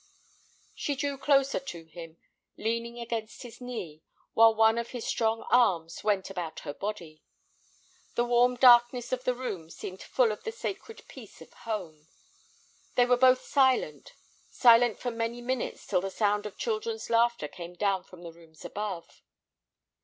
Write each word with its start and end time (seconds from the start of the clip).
She 0.73 0.95
drew 0.95 1.15
closer 1.19 1.59
to 1.59 1.83
him, 1.85 2.17
leaning 2.57 2.97
against 2.99 3.43
his 3.43 3.61
knee, 3.61 4.01
while 4.33 4.55
one 4.55 4.79
of 4.79 4.89
his 4.89 5.05
strong 5.05 5.43
arms 5.51 6.03
went 6.03 6.31
about 6.31 6.61
her 6.61 6.73
body. 6.73 7.21
The 8.15 8.25
warm 8.25 8.55
darkness 8.55 9.11
of 9.11 9.25
the 9.25 9.35
room 9.35 9.69
seemed 9.69 10.01
full 10.01 10.31
of 10.31 10.43
the 10.43 10.51
sacred 10.51 11.07
peace 11.07 11.39
of 11.39 11.53
home. 11.53 12.07
They 12.95 13.05
were 13.05 13.15
both 13.15 13.43
silent, 13.43 14.13
silent 14.49 14.97
for 14.97 15.11
many 15.11 15.39
minutes 15.39 15.85
till 15.85 16.01
the 16.01 16.09
sound 16.09 16.47
of 16.47 16.57
children's 16.57 17.11
laughter 17.11 17.47
came 17.47 17.75
down 17.75 18.03
from 18.03 18.23
the 18.23 18.33
rooms 18.33 18.65
above. 18.65 19.21